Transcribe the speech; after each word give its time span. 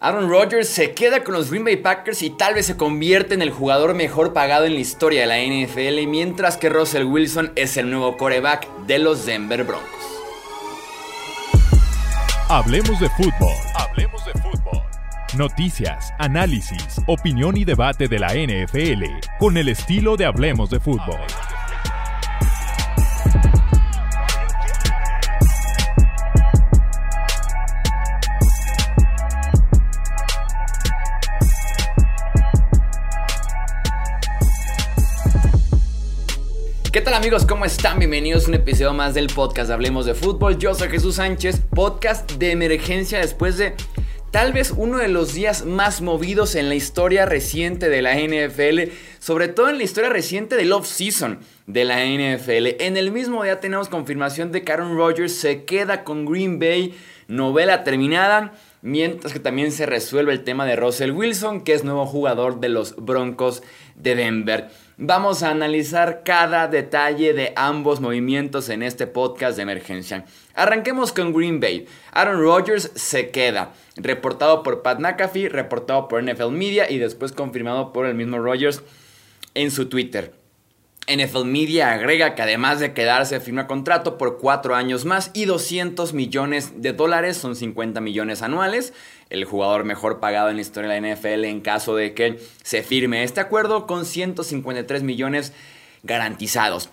Aaron 0.00 0.30
Rodgers 0.30 0.68
se 0.68 0.94
queda 0.94 1.24
con 1.24 1.34
los 1.34 1.50
Green 1.50 1.64
Bay 1.64 1.76
Packers 1.76 2.22
y 2.22 2.30
tal 2.30 2.54
vez 2.54 2.66
se 2.66 2.76
convierte 2.76 3.34
en 3.34 3.42
el 3.42 3.50
jugador 3.50 3.94
mejor 3.94 4.32
pagado 4.32 4.64
en 4.64 4.74
la 4.74 4.80
historia 4.80 5.22
de 5.22 5.26
la 5.26 5.38
NFL, 5.38 6.06
mientras 6.06 6.56
que 6.56 6.68
Russell 6.68 7.02
Wilson 7.02 7.50
es 7.56 7.76
el 7.76 7.90
nuevo 7.90 8.16
coreback 8.16 8.68
de 8.86 9.00
los 9.00 9.26
Denver 9.26 9.64
Broncos. 9.64 9.88
Hablemos 12.48 13.00
de 13.00 13.10
fútbol. 13.10 13.54
Hablemos 13.74 14.24
de 14.24 14.32
fútbol. 14.34 14.82
Noticias, 15.36 16.12
análisis, 16.20 17.00
opinión 17.08 17.56
y 17.56 17.64
debate 17.64 18.06
de 18.06 18.20
la 18.20 18.28
NFL 18.28 19.04
con 19.40 19.56
el 19.56 19.68
estilo 19.68 20.16
de 20.16 20.26
Hablemos 20.26 20.70
de 20.70 20.78
fútbol. 20.78 21.18
¿Qué 36.98 37.04
tal 37.04 37.14
amigos? 37.14 37.46
¿Cómo 37.46 37.64
están? 37.64 38.00
Bienvenidos 38.00 38.46
a 38.46 38.48
un 38.48 38.54
episodio 38.54 38.92
más 38.92 39.14
del 39.14 39.28
podcast 39.28 39.70
Hablemos 39.70 40.04
de 40.04 40.14
Fútbol. 40.14 40.58
Yo 40.58 40.74
soy 40.74 40.88
Jesús 40.88 41.14
Sánchez, 41.14 41.60
podcast 41.72 42.32
de 42.32 42.50
emergencia 42.50 43.20
después 43.20 43.56
de 43.56 43.74
tal 44.32 44.52
vez 44.52 44.74
uno 44.76 44.98
de 44.98 45.06
los 45.06 45.32
días 45.32 45.64
más 45.64 46.00
movidos 46.00 46.56
en 46.56 46.68
la 46.68 46.74
historia 46.74 47.24
reciente 47.24 47.88
de 47.88 48.02
la 48.02 48.16
NFL, 48.16 48.90
sobre 49.20 49.46
todo 49.46 49.68
en 49.68 49.78
la 49.78 49.84
historia 49.84 50.10
reciente 50.10 50.56
del 50.56 50.72
off-season 50.72 51.38
de 51.68 51.84
la 51.84 52.04
NFL. 52.04 52.82
En 52.82 52.96
el 52.96 53.12
mismo 53.12 53.44
día 53.44 53.60
tenemos 53.60 53.88
confirmación 53.88 54.50
de 54.50 54.64
que 54.64 54.72
Aaron 54.72 54.96
Rodgers 54.96 55.34
se 55.34 55.62
queda 55.62 56.02
con 56.02 56.26
Green 56.26 56.58
Bay, 56.58 56.98
novela 57.28 57.84
terminada. 57.84 58.54
Mientras 58.80 59.32
que 59.32 59.40
también 59.40 59.70
se 59.70 59.86
resuelve 59.86 60.32
el 60.32 60.44
tema 60.44 60.64
de 60.64 60.76
Russell 60.76 61.10
Wilson, 61.12 61.62
que 61.62 61.74
es 61.74 61.84
nuevo 61.84 62.06
jugador 62.06 62.58
de 62.58 62.68
los 62.68 62.96
Broncos 62.96 63.62
de 63.96 64.14
Denver. 64.14 64.68
Vamos 65.00 65.44
a 65.44 65.50
analizar 65.50 66.24
cada 66.24 66.66
detalle 66.66 67.32
de 67.32 67.52
ambos 67.54 68.00
movimientos 68.00 68.68
en 68.68 68.82
este 68.82 69.06
podcast 69.06 69.54
de 69.56 69.62
emergencia. 69.62 70.24
Arranquemos 70.54 71.12
con 71.12 71.32
Green 71.32 71.60
Bay. 71.60 71.86
Aaron 72.10 72.42
Rodgers 72.42 72.90
se 72.96 73.30
queda. 73.30 73.74
Reportado 73.94 74.64
por 74.64 74.82
Pat 74.82 74.98
McAfee, 74.98 75.50
reportado 75.50 76.08
por 76.08 76.20
NFL 76.20 76.50
Media 76.50 76.90
y 76.90 76.98
después 76.98 77.30
confirmado 77.30 77.92
por 77.92 78.06
el 78.06 78.16
mismo 78.16 78.40
Rodgers 78.40 78.82
en 79.54 79.70
su 79.70 79.88
Twitter. 79.88 80.34
NFL 81.08 81.44
Media 81.44 81.92
agrega 81.92 82.34
que 82.34 82.42
además 82.42 82.80
de 82.80 82.92
quedarse 82.92 83.40
firma 83.40 83.66
contrato 83.66 84.18
por 84.18 84.38
4 84.38 84.74
años 84.74 85.04
más 85.04 85.30
y 85.32 85.46
200 85.46 86.12
millones 86.12 86.82
de 86.82 86.92
dólares, 86.92 87.36
son 87.36 87.56
50 87.56 88.00
millones 88.00 88.42
anuales, 88.42 88.92
el 89.30 89.44
jugador 89.44 89.84
mejor 89.84 90.20
pagado 90.20 90.50
en 90.50 90.56
la 90.56 90.62
historia 90.62 90.90
de 90.90 91.00
la 91.00 91.14
NFL 91.14 91.44
en 91.44 91.60
caso 91.60 91.96
de 91.96 92.14
que 92.14 92.38
se 92.62 92.82
firme 92.82 93.24
este 93.24 93.40
acuerdo 93.40 93.86
con 93.86 94.04
153 94.04 95.02
millones 95.02 95.52
garantizados. 96.02 96.90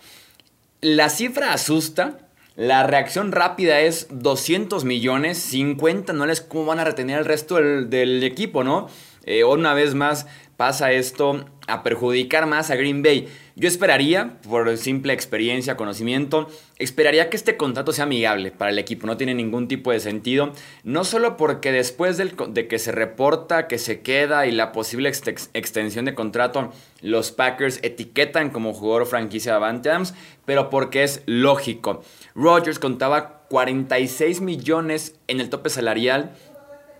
La 0.81 1.09
cifra 1.09 1.53
asusta, 1.53 2.19
la 2.55 2.83
reacción 2.83 3.31
rápida 3.31 3.81
es 3.81 4.07
200 4.11 4.85
millones, 4.85 5.37
50 5.39 6.13
no 6.13 6.25
les 6.25 6.41
cómo 6.41 6.65
van 6.65 6.79
a 6.79 6.85
retener 6.85 7.19
el 7.19 7.25
resto 7.25 7.55
del, 7.55 8.23
equipo, 8.23 8.63
¿no? 8.63 8.87
Eh, 9.25 9.43
una 9.43 9.73
vez 9.73 9.95
más 9.95 10.27
pasa 10.57 10.91
esto 10.91 11.45
a 11.67 11.83
perjudicar 11.83 12.45
más 12.45 12.69
a 12.69 12.75
Green 12.75 13.01
Bay. 13.01 13.27
Yo 13.55 13.67
esperaría, 13.67 14.37
por 14.47 14.77
simple 14.77 15.13
experiencia, 15.13 15.77
conocimiento, 15.77 16.47
esperaría 16.77 17.29
que 17.29 17.37
este 17.37 17.57
contrato 17.57 17.93
sea 17.93 18.03
amigable 18.03 18.51
para 18.51 18.71
el 18.71 18.79
equipo, 18.79 19.07
no 19.07 19.17
tiene 19.17 19.33
ningún 19.33 19.67
tipo 19.67 19.91
de 19.91 19.99
sentido, 19.99 20.51
no 20.83 21.05
solo 21.05 21.37
porque 21.37 21.71
después 21.71 22.17
de 22.17 22.67
que 22.67 22.79
se 22.79 22.91
reporta 22.91 23.67
que 23.67 23.77
se 23.77 24.01
queda 24.01 24.45
y 24.45 24.51
la 24.51 24.71
posible 24.71 25.09
extensión 25.09 26.05
de 26.05 26.15
contrato, 26.15 26.71
los 27.01 27.31
Packers 27.31 27.79
etiquetan 27.81 28.49
como 28.49 28.73
jugador 28.73 29.05
franquicia 29.05 29.53
de 29.53 29.57
Avante 29.57 29.89
Adams, 29.89 30.13
pero 30.45 30.69
porque 30.69 31.03
es 31.03 31.23
lógico. 31.25 32.03
Rodgers 32.35 32.79
contaba 32.79 33.45
46 33.49 34.41
millones 34.41 35.15
en 35.27 35.39
el 35.39 35.49
tope 35.49 35.69
salarial 35.69 36.33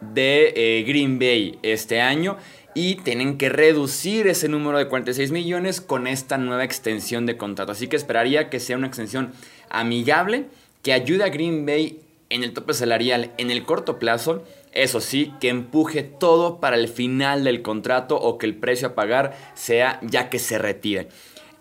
de 0.01 0.53
eh, 0.55 0.83
Green 0.83 1.19
Bay 1.19 1.59
este 1.63 2.01
año 2.01 2.37
y 2.75 2.95
tienen 2.95 3.37
que 3.37 3.49
reducir 3.49 4.27
ese 4.27 4.49
número 4.49 4.77
de 4.77 4.89
46 4.89 5.31
millones 5.31 5.79
con 5.81 6.05
esta 6.05 6.37
nueva 6.37 6.65
extensión 6.65 7.25
de 7.25 7.37
contrato. 7.37 7.71
Así 7.71 7.87
que 7.87 7.95
esperaría 7.95 8.49
que 8.49 8.59
sea 8.59 8.77
una 8.77 8.87
extensión 8.87 9.31
amigable 9.69 10.45
que 10.83 10.93
ayude 10.93 11.23
a 11.23 11.29
Green 11.29 11.65
Bay 11.65 11.99
en 12.29 12.43
el 12.43 12.53
tope 12.53 12.73
salarial 12.73 13.31
en 13.37 13.49
el 13.49 13.63
corto 13.63 13.97
plazo. 13.97 14.43
Eso 14.73 14.99
sí, 14.99 15.33
que 15.39 15.47
empuje 15.47 16.03
todo 16.03 16.59
para 16.59 16.75
el 16.75 16.89
final 16.89 17.45
del 17.45 17.61
contrato 17.61 18.17
o 18.17 18.37
que 18.37 18.45
el 18.45 18.55
precio 18.55 18.89
a 18.89 18.95
pagar 18.95 19.37
sea 19.55 19.99
ya 20.03 20.29
que 20.29 20.37
se 20.37 20.57
retire. 20.57 21.07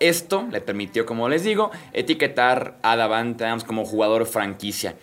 Esto 0.00 0.48
le 0.50 0.60
permitió, 0.60 1.06
como 1.06 1.28
les 1.28 1.44
digo, 1.44 1.70
etiquetar 1.92 2.76
a 2.82 2.96
Davante 2.96 3.44
Adams 3.44 3.62
como 3.62 3.84
jugador 3.84 4.26
franquicia. 4.26 4.96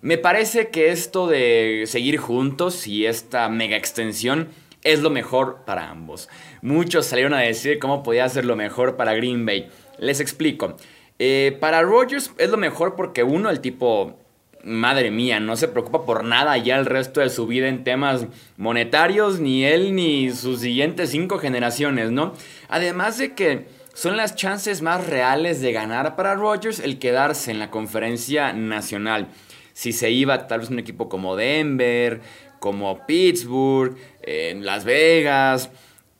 Me 0.00 0.16
parece 0.16 0.68
que 0.68 0.90
esto 0.90 1.26
de 1.26 1.84
seguir 1.86 2.16
juntos 2.16 2.86
y 2.86 3.04
esta 3.04 3.48
mega 3.50 3.76
extensión 3.76 4.48
es 4.82 5.00
lo 5.00 5.10
mejor 5.10 5.64
para 5.66 5.90
ambos. 5.90 6.28
Muchos 6.62 7.06
salieron 7.06 7.34
a 7.34 7.40
decir 7.40 7.78
cómo 7.78 8.02
podía 8.02 8.28
ser 8.28 8.44
lo 8.44 8.56
mejor 8.56 8.96
para 8.96 9.14
Green 9.14 9.44
Bay. 9.44 9.68
Les 9.98 10.20
explico. 10.20 10.76
Eh, 11.18 11.56
para 11.60 11.82
Rodgers 11.82 12.32
es 12.38 12.50
lo 12.50 12.56
mejor 12.56 12.94
porque 12.94 13.24
uno, 13.24 13.50
el 13.50 13.60
tipo, 13.60 14.18
madre 14.62 15.10
mía, 15.10 15.40
no 15.40 15.56
se 15.56 15.68
preocupa 15.68 16.04
por 16.04 16.24
nada 16.24 16.56
ya 16.56 16.76
el 16.76 16.86
resto 16.86 17.20
de 17.20 17.30
su 17.30 17.46
vida 17.46 17.68
en 17.68 17.84
temas 17.84 18.26
monetarios, 18.56 19.40
ni 19.40 19.64
él 19.64 19.94
ni 19.94 20.30
sus 20.30 20.60
siguientes 20.60 21.10
cinco 21.10 21.38
generaciones, 21.38 22.12
¿no? 22.12 22.34
Además 22.68 23.18
de 23.18 23.34
que 23.34 23.66
son 23.94 24.16
las 24.16 24.36
chances 24.36 24.80
más 24.80 25.08
reales 25.08 25.60
de 25.60 25.72
ganar 25.72 26.14
para 26.14 26.36
Rodgers 26.36 26.78
el 26.78 27.00
quedarse 27.00 27.50
en 27.50 27.58
la 27.58 27.70
conferencia 27.70 28.52
nacional. 28.52 29.28
Si 29.72 29.92
se 29.92 30.10
iba 30.12 30.46
tal 30.46 30.60
vez 30.60 30.70
un 30.70 30.78
equipo 30.78 31.08
como 31.08 31.34
Denver, 31.34 32.20
como 32.60 33.06
Pittsburgh, 33.06 33.96
en 34.28 34.66
Las 34.66 34.84
Vegas. 34.84 35.70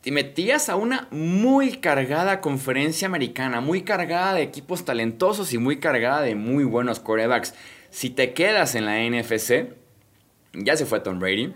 Te 0.00 0.10
metías 0.12 0.68
a 0.68 0.76
una 0.76 1.08
muy 1.10 1.72
cargada 1.76 2.40
conferencia 2.40 3.06
americana, 3.06 3.60
muy 3.60 3.82
cargada 3.82 4.34
de 4.34 4.42
equipos 4.42 4.84
talentosos 4.84 5.52
y 5.52 5.58
muy 5.58 5.78
cargada 5.78 6.22
de 6.22 6.34
muy 6.34 6.64
buenos 6.64 7.00
quarterbacks. 7.00 7.54
Si 7.90 8.08
te 8.08 8.32
quedas 8.32 8.74
en 8.74 8.86
la 8.86 8.98
NFC, 8.98 9.74
ya 10.54 10.76
se 10.76 10.86
fue 10.86 11.00
Tom 11.00 11.18
Brady. 11.18 11.52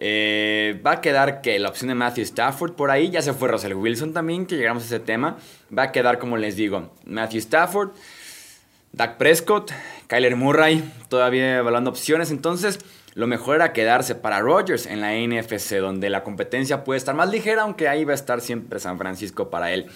Eh, 0.00 0.80
va 0.86 0.92
a 0.92 1.00
quedar 1.00 1.40
que 1.40 1.58
la 1.58 1.70
opción 1.70 1.88
de 1.88 1.94
Matthew 1.94 2.24
Stafford 2.24 2.74
por 2.74 2.90
ahí, 2.90 3.10
ya 3.10 3.22
se 3.22 3.32
fue 3.32 3.48
Russell 3.48 3.72
Wilson 3.72 4.12
también, 4.12 4.46
que 4.46 4.56
llegamos 4.56 4.82
a 4.82 4.86
ese 4.86 5.00
tema. 5.00 5.38
Va 5.76 5.84
a 5.84 5.92
quedar, 5.92 6.18
como 6.18 6.36
les 6.36 6.56
digo, 6.56 6.92
Matthew 7.04 7.38
Stafford, 7.38 7.90
Dak 8.92 9.16
Prescott, 9.16 9.72
Kyler 10.06 10.36
Murray, 10.36 10.84
todavía 11.08 11.58
evaluando 11.58 11.90
opciones. 11.90 12.30
Entonces, 12.30 12.78
lo 13.18 13.26
mejor 13.26 13.56
era 13.56 13.72
quedarse 13.72 14.14
para 14.14 14.38
Rodgers 14.38 14.86
en 14.86 15.00
la 15.00 15.12
NFC, 15.12 15.78
donde 15.80 16.08
la 16.08 16.22
competencia 16.22 16.84
puede 16.84 16.98
estar 16.98 17.16
más 17.16 17.28
ligera, 17.28 17.62
aunque 17.62 17.88
ahí 17.88 18.04
va 18.04 18.12
a 18.12 18.14
estar 18.14 18.40
siempre 18.40 18.78
San 18.78 18.96
Francisco 18.96 19.50
para 19.50 19.72
él. 19.72 19.86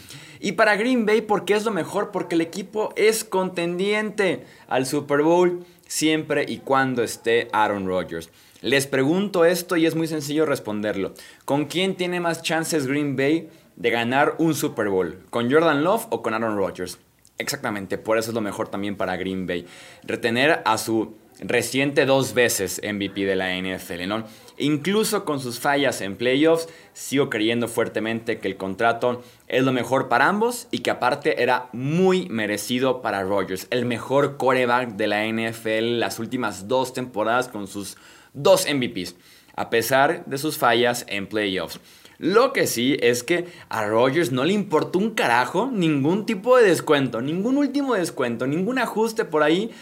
Y 0.41 0.53
para 0.53 0.75
Green 0.75 1.07
Bay, 1.07 1.21
¿por 1.21 1.45
qué 1.45 1.55
es 1.55 1.65
lo 1.65 1.71
mejor? 1.71 2.11
Porque 2.11 2.35
el 2.35 2.41
equipo 2.41 2.93
es 2.97 3.23
contendiente 3.23 4.45
al 4.67 4.87
Super 4.87 5.23
Bowl 5.23 5.65
siempre 5.87 6.45
y 6.49 6.59
cuando 6.59 7.05
esté 7.05 7.47
Aaron 7.53 7.87
Rodgers. 7.87 8.29
Les 8.61 8.89
pregunto 8.89 9.45
esto 9.45 9.77
y 9.77 9.87
es 9.87 9.95
muy 9.95 10.09
sencillo 10.09 10.45
responderlo. 10.45 11.15
¿Con 11.45 11.67
quién 11.67 11.95
tiene 11.95 12.19
más 12.19 12.43
chances 12.43 12.89
Green 12.89 13.15
Bay 13.15 13.49
de 13.77 13.91
ganar 13.91 14.35
un 14.39 14.57
Super 14.57 14.89
Bowl? 14.89 15.21
¿Con 15.31 15.49
Jordan 15.49 15.85
Love 15.85 16.09
o 16.11 16.23
con 16.23 16.35
Aaron 16.35 16.57
Rodgers? 16.57 16.99
Exactamente, 17.39 17.99
por 17.99 18.19
eso 18.19 18.31
es 18.31 18.35
lo 18.35 18.41
mejor 18.41 18.67
también 18.67 18.97
para 18.97 19.17
Green 19.17 19.47
Bay. 19.47 19.65
Retener 20.03 20.63
a 20.65 20.77
su 20.77 21.22
reciente 21.41 22.07
dos 22.07 22.35
veces 22.35 22.81
MVP 22.85 23.25
de 23.25 23.37
la 23.37 23.57
NFL, 23.57 24.07
¿no? 24.07 24.25
Incluso 24.59 25.25
con 25.25 25.41
sus 25.41 25.59
fallas 25.59 26.01
en 26.03 26.17
playoffs, 26.17 26.69
sigo 26.93 27.31
creyendo 27.31 27.69
fuertemente 27.69 28.39
que 28.39 28.49
el 28.49 28.57
contrato 28.57 29.23
es 29.49 29.65
lo 29.65 29.73
mejor 29.73 30.09
para 30.09 30.29
ambos 30.29 30.69
y 30.71 30.81
que 30.81 30.91
aparte 30.91 31.43
era 31.43 31.69
muy 31.73 32.29
merecido 32.29 33.03
para 33.03 33.23
Rodgers, 33.23 33.67
el 33.71 33.87
mejor 33.87 34.37
coreback 34.37 34.91
de 34.91 35.07
la 35.07 35.27
NFL 35.27 35.99
las 35.99 36.19
últimas 36.19 36.69
dos 36.69 36.93
temporadas 36.93 37.49
con 37.49 37.67
sus 37.67 37.97
dos 38.35 38.67
MVPs, 38.73 39.17
a 39.57 39.71
pesar 39.71 40.25
de 40.27 40.39
sus 40.39 40.59
fallas 40.59 41.05
en 41.09 41.27
playoffs. 41.27 41.81
Lo 42.19 42.53
que 42.53 42.69
sí 42.69 42.97
es 43.01 43.25
que 43.25 43.47
a 43.69 43.85
Rodgers 43.85 44.31
no 44.31 44.45
le 44.45 44.53
importó 44.53 45.01
un 45.01 45.11
carajo 45.11 45.71
ningún 45.73 46.25
tipo 46.25 46.57
de 46.57 46.69
descuento, 46.69 47.21
ningún 47.21 47.57
último 47.57 47.95
descuento, 47.95 48.47
ningún 48.47 48.79
ajuste 48.79 49.25
por 49.25 49.43
ahí 49.43 49.73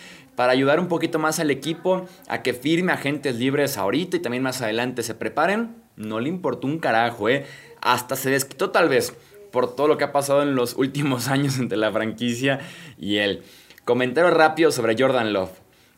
para 0.41 0.55
ayudar 0.55 0.81
un 0.81 0.89
poquito 0.89 1.19
más 1.19 1.39
al 1.39 1.51
equipo 1.51 2.07
a 2.27 2.41
que 2.41 2.55
firme 2.55 2.93
agentes 2.93 3.37
libres 3.37 3.77
ahorita 3.77 4.17
y 4.17 4.21
también 4.21 4.43
más 4.43 4.63
adelante 4.63 5.03
se 5.03 5.15
preparen. 5.15 5.77
No 5.97 6.19
le 6.19 6.31
importó 6.31 6.67
un 6.67 6.79
carajo, 6.79 7.29
¿eh? 7.29 7.45
Hasta 7.83 8.17
se 8.17 8.31
desquitó 8.31 8.71
tal 8.71 8.89
vez 8.89 9.13
por 9.53 9.77
todo 9.77 9.87
lo 9.87 9.99
que 9.99 10.05
ha 10.05 10.13
pasado 10.13 10.43
en 10.43 10.55
los 10.55 10.75
últimos 10.79 11.29
años 11.29 11.59
entre 11.59 11.77
la 11.77 11.93
franquicia 11.93 12.59
y 12.99 13.19
él. 13.19 13.43
Comentario 13.85 14.31
rápido 14.31 14.73
sobre 14.73 14.97
Jordan 14.99 15.35
Love. 15.35 15.51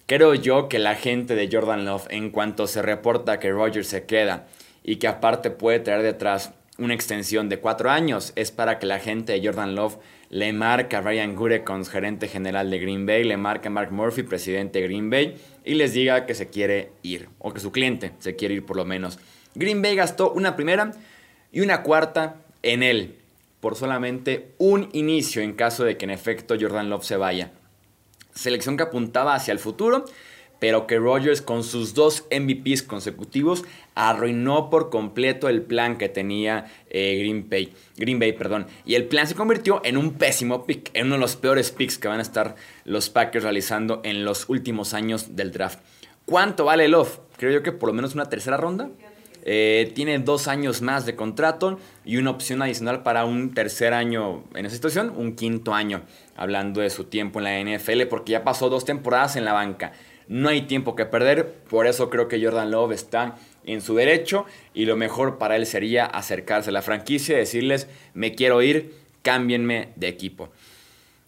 Creo 0.06 0.35
yo 0.35 0.69
que 0.69 0.81
la 0.81 0.97
gente 0.97 1.37
de 1.37 1.49
Jordan 1.49 1.85
Love, 1.85 2.09
en 2.11 2.31
cuanto 2.31 2.67
se 2.67 2.83
reporta 2.83 3.39
que 3.39 3.53
Rogers 3.53 3.87
se 3.87 4.06
queda 4.06 4.49
y 4.83 4.97
que 4.97 5.06
aparte 5.06 5.53
puede 5.53 5.79
traer 5.79 6.03
detrás 6.03 6.53
una 6.79 6.94
extensión 6.94 7.49
de 7.49 7.61
cuatro 7.61 7.93
años, 7.93 8.33
es 8.35 8.50
para 8.50 8.81
que 8.81 8.87
la 8.87 8.99
gente 8.99 9.35
de 9.35 9.47
Jordan 9.47 9.77
Love 9.77 9.99
le 10.32 10.55
marque 10.55 10.96
a 10.96 11.02
Ryan 11.02 11.34
Gurekons, 11.34 11.90
gerente 11.90 12.26
general 12.26 12.70
de 12.70 12.79
Green 12.79 13.05
Bay, 13.05 13.23
le 13.23 13.37
marque 13.37 13.69
a 13.69 13.70
Mark 13.70 13.93
Murphy, 13.93 14.23
presidente 14.23 14.81
de 14.81 14.87
Green 14.87 15.11
Bay, 15.11 15.37
y 15.62 15.75
les 15.75 15.93
diga 15.93 16.25
que 16.25 16.34
se 16.34 16.49
quiere 16.49 16.90
ir, 17.02 17.29
o 17.38 17.52
que 17.52 17.61
su 17.61 17.70
cliente 17.70 18.12
se 18.19 18.34
quiere 18.34 18.55
ir 18.55 18.64
por 18.64 18.79
lo 18.79 18.87
menos. 18.87 19.19
Green 19.55 19.82
Bay 19.82 19.94
gastó 19.94 20.32
una 20.32 20.56
primera 20.56 20.93
y 21.52 21.61
una 21.61 21.82
cuarta 21.82 22.37
en 22.62 22.82
él, 22.82 23.17
por 23.61 23.76
solamente 23.76 24.55
un 24.56 24.88
inicio 24.94 25.43
en 25.43 25.52
caso 25.52 25.84
de 25.84 25.99
que 25.99 26.06
en 26.06 26.11
efecto 26.11 26.56
Jordan 26.58 26.88
Love 26.88 27.05
se 27.05 27.19
vaya. 27.19 27.52
Selección 28.34 28.79
que 28.79 28.84
apuntaba 28.84 29.34
hacia 29.34 29.52
el 29.52 29.58
futuro 29.58 30.06
pero 30.62 30.87
que 30.87 30.97
Rodgers 30.97 31.43
con 31.43 31.64
sus 31.64 31.93
dos 31.93 32.25
MVPs 32.31 32.85
consecutivos 32.85 33.64
arruinó 33.97 34.70
por 34.70 34.91
completo 34.91 35.49
el 35.49 35.62
plan 35.62 35.99
que 35.99 36.09
tenía 36.09 36.67
eh, 36.88 37.17
Green, 37.19 37.50
Bay, 37.50 37.73
Green 37.97 38.20
Bay. 38.20 38.32
Perdón. 38.32 38.69
Y 38.85 38.94
el 38.94 39.06
plan 39.06 39.26
se 39.26 39.35
convirtió 39.35 39.81
en 39.85 39.97
un 39.97 40.12
pésimo 40.12 40.64
pick, 40.64 40.93
en 40.94 41.06
uno 41.06 41.17
de 41.17 41.20
los 41.20 41.35
peores 41.35 41.73
picks 41.73 41.99
que 41.99 42.06
van 42.06 42.20
a 42.20 42.23
estar 42.23 42.55
los 42.85 43.11
Packers 43.11 43.43
realizando 43.43 44.03
en 44.05 44.25
los 44.25 44.49
últimos 44.49 44.94
años 44.94 45.35
del 45.35 45.50
draft. 45.50 45.81
¿Cuánto 46.26 46.65
vale 46.67 46.87
Love? 46.87 47.19
Creo 47.38 47.50
yo 47.50 47.65
que 47.65 47.73
por 47.73 47.88
lo 47.88 47.94
menos 47.94 48.15
una 48.15 48.26
tercera 48.29 48.56
ronda. 48.56 48.88
Eh, 49.44 49.91
tiene 49.97 50.17
dos 50.20 50.47
años 50.47 50.81
más 50.81 51.06
de 51.06 51.17
contrato 51.17 51.81
y 52.05 52.19
una 52.19 52.31
opción 52.31 52.62
adicional 52.62 53.03
para 53.03 53.25
un 53.25 53.53
tercer 53.53 53.94
año 53.94 54.44
en 54.55 54.67
esa 54.67 54.76
situación, 54.76 55.12
un 55.17 55.35
quinto 55.35 55.75
año, 55.75 56.03
hablando 56.37 56.81
de 56.81 56.91
su 56.91 57.03
tiempo 57.03 57.41
en 57.41 57.44
la 57.47 57.79
NFL, 57.79 58.03
porque 58.08 58.31
ya 58.31 58.44
pasó 58.44 58.70
dos 58.70 58.85
temporadas 58.85 59.35
en 59.35 59.44
la 59.44 59.53
banca. 59.53 59.91
No 60.32 60.49
hay 60.49 60.62
tiempo 60.62 60.96
que 60.96 61.05
perder, 61.05 61.52
por 61.69 61.87
eso 61.87 62.08
creo 62.08 62.26
que 62.26 62.43
Jordan 62.43 62.70
Love 62.70 62.93
está 62.93 63.37
en 63.64 63.82
su 63.82 63.96
derecho 63.96 64.46
y 64.73 64.87
lo 64.87 64.96
mejor 64.96 65.37
para 65.37 65.56
él 65.56 65.67
sería 65.67 66.06
acercarse 66.06 66.70
a 66.70 66.73
la 66.73 66.81
franquicia 66.81 67.34
y 67.34 67.40
decirles, 67.40 67.87
me 68.14 68.34
quiero 68.34 68.62
ir, 68.62 68.94
cámbienme 69.20 69.90
de 69.96 70.08
equipo. 70.08 70.49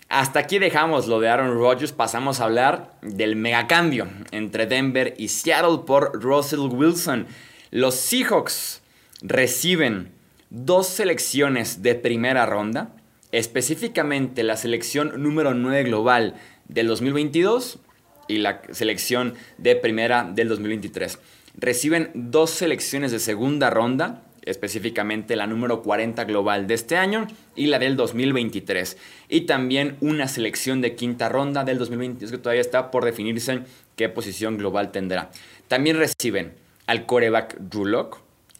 Hasta 0.08 0.38
aquí 0.38 0.58
dejamos 0.58 1.06
lo 1.06 1.20
de 1.20 1.28
Aaron 1.28 1.52
Rodgers, 1.52 1.92
pasamos 1.92 2.40
a 2.40 2.44
hablar 2.44 2.92
del 3.02 3.36
megacambio 3.36 4.08
entre 4.30 4.64
Denver 4.64 5.12
y 5.18 5.28
Seattle 5.28 5.80
por 5.86 6.18
Russell 6.18 6.60
Wilson. 6.60 7.26
Los 7.70 7.96
Seahawks 7.96 8.80
reciben 9.20 10.12
dos 10.48 10.86
selecciones 10.86 11.82
de 11.82 11.94
primera 11.94 12.46
ronda, 12.46 12.96
específicamente 13.32 14.42
la 14.44 14.56
selección 14.56 15.22
número 15.22 15.52
9 15.52 15.82
global 15.82 16.36
del 16.68 16.86
2022 16.86 17.80
y 18.28 18.38
la 18.38 18.62
selección 18.72 19.34
de 19.58 19.76
primera 19.76 20.24
del 20.24 20.48
2023. 20.48 21.18
Reciben 21.56 22.10
dos 22.14 22.50
selecciones 22.50 23.12
de 23.12 23.18
segunda 23.18 23.70
ronda, 23.70 24.22
específicamente 24.42 25.36
la 25.36 25.46
número 25.46 25.82
40 25.82 26.24
global 26.24 26.66
de 26.66 26.74
este 26.74 26.96
año 26.96 27.26
y 27.54 27.66
la 27.66 27.78
del 27.78 27.96
2023. 27.96 28.96
Y 29.28 29.42
también 29.42 29.96
una 30.00 30.28
selección 30.28 30.80
de 30.80 30.94
quinta 30.94 31.28
ronda 31.28 31.64
del 31.64 31.78
2022 31.78 32.30
que 32.30 32.38
todavía 32.38 32.60
está 32.60 32.90
por 32.90 33.04
definirse 33.04 33.60
qué 33.96 34.08
posición 34.08 34.58
global 34.58 34.90
tendrá. 34.90 35.30
También 35.68 35.96
reciben 35.96 36.54
al 36.86 37.06
coreback 37.06 37.56
Drew 37.58 38.10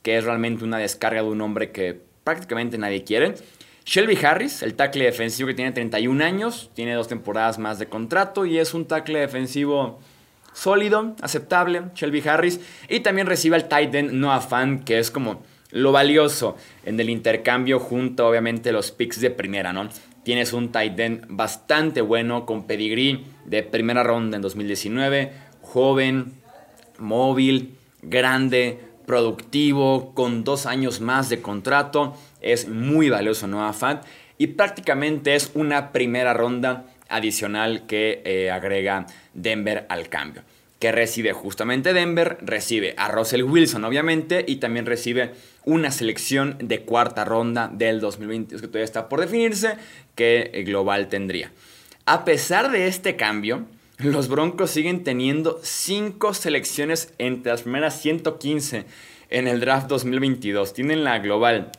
que 0.02 0.18
es 0.18 0.24
realmente 0.24 0.64
una 0.64 0.78
descarga 0.78 1.22
de 1.22 1.28
un 1.28 1.40
hombre 1.40 1.70
que 1.70 1.98
prácticamente 2.24 2.78
nadie 2.78 3.04
quiere. 3.04 3.34
Shelby 3.84 4.18
Harris, 4.24 4.62
el 4.62 4.74
tackle 4.74 5.04
defensivo 5.04 5.48
que 5.48 5.54
tiene 5.54 5.72
31 5.72 6.24
años, 6.24 6.70
tiene 6.74 6.94
dos 6.94 7.08
temporadas 7.08 7.58
más 7.58 7.78
de 7.78 7.86
contrato 7.86 8.46
y 8.46 8.58
es 8.58 8.72
un 8.72 8.86
tackle 8.86 9.20
defensivo 9.20 10.00
sólido, 10.54 11.14
aceptable, 11.20 11.82
Shelby 11.94 12.26
Harris. 12.26 12.60
Y 12.88 13.00
también 13.00 13.26
recibe 13.26 13.56
al 13.56 13.68
tight 13.68 13.94
end 13.94 14.12
Noah 14.12 14.40
Fan, 14.40 14.84
que 14.84 14.98
es 14.98 15.10
como 15.10 15.42
lo 15.70 15.92
valioso 15.92 16.56
en 16.84 16.98
el 16.98 17.10
intercambio 17.10 17.78
junto 17.78 18.26
obviamente 18.26 18.72
los 18.72 18.90
picks 18.90 19.20
de 19.20 19.30
primera, 19.30 19.72
¿no? 19.72 19.90
Tienes 20.22 20.54
un 20.54 20.72
tight 20.72 20.98
end 20.98 21.26
bastante 21.28 22.00
bueno 22.00 22.46
con 22.46 22.66
pedigree 22.66 23.24
de 23.44 23.62
primera 23.62 24.02
ronda 24.02 24.36
en 24.36 24.42
2019, 24.42 25.32
joven, 25.60 26.32
móvil, 26.98 27.76
grande, 28.00 28.78
productivo, 29.04 30.14
con 30.14 30.44
dos 30.44 30.64
años 30.64 31.00
más 31.02 31.28
de 31.28 31.42
contrato 31.42 32.16
es 32.44 32.68
muy 32.68 33.08
valioso 33.08 33.46
Noah 33.46 33.72
Fant 33.72 34.02
y 34.38 34.48
prácticamente 34.48 35.34
es 35.34 35.50
una 35.54 35.92
primera 35.92 36.34
ronda 36.34 36.86
adicional 37.08 37.86
que 37.86 38.22
eh, 38.24 38.50
agrega 38.50 39.06
Denver 39.32 39.86
al 39.88 40.08
cambio. 40.08 40.42
Que 40.78 40.92
recibe 40.92 41.32
justamente 41.32 41.94
Denver, 41.94 42.36
recibe 42.42 42.94
a 42.98 43.08
Russell 43.08 43.42
Wilson 43.42 43.84
obviamente 43.84 44.44
y 44.46 44.56
también 44.56 44.84
recibe 44.84 45.32
una 45.64 45.90
selección 45.90 46.58
de 46.60 46.82
cuarta 46.82 47.24
ronda 47.24 47.70
del 47.72 48.00
2020 48.00 48.56
que 48.56 48.66
todavía 48.66 48.84
está 48.84 49.08
por 49.08 49.20
definirse 49.20 49.76
que 50.14 50.62
Global 50.66 51.08
tendría. 51.08 51.50
A 52.04 52.26
pesar 52.26 52.70
de 52.70 52.86
este 52.86 53.16
cambio, 53.16 53.64
los 53.98 54.28
Broncos 54.28 54.72
siguen 54.72 55.04
teniendo 55.04 55.60
5 55.62 56.34
selecciones 56.34 57.14
entre 57.16 57.52
las 57.52 57.62
primeras 57.62 58.02
115 58.02 58.84
en 59.30 59.48
el 59.48 59.60
draft 59.60 59.86
2022. 59.88 60.74
Tienen 60.74 61.04
la 61.04 61.18
Global 61.20 61.70